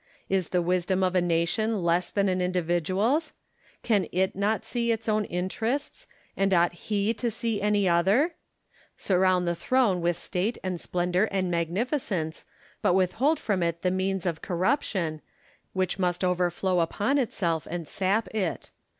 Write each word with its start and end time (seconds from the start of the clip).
Is 0.29 0.49
the 0.49 0.63
wisdom 0.63 1.03
of 1.03 1.13
a 1.13 1.21
nation 1.21 1.83
less 1.83 2.09
than 2.09 2.27
an 2.27 2.41
individual's? 2.41 3.33
Can 3.83 4.07
it 4.11 4.35
not 4.35 4.65
see 4.65 4.91
its 4.91 5.07
own 5.07 5.25
interests: 5.25 6.07
and 6.35 6.51
ought 6.55 6.73
he 6.73 7.13
to 7.13 7.29
see 7.29 7.61
any 7.61 7.87
other 7.87 8.19
1 8.21 8.31
Surround 8.97 9.47
the 9.47 9.53
throne 9.53 10.01
with 10.01 10.17
state 10.17 10.57
and 10.63 10.81
splendour 10.81 11.27
and 11.29 11.51
magnificence, 11.51 12.43
but 12.81 12.95
with 12.95 13.11
hold 13.21 13.39
from 13.39 13.61
it 13.61 13.83
the 13.83 13.91
means 13.91 14.25
of 14.25 14.41
corruption, 14.41 15.21
which 15.73 15.99
must 15.99 16.23
overflow 16.23 16.79
upon 16.79 17.19
itself 17.19 17.67
and 17.69 17.87
sap 17.87 18.27
it. 18.33 18.71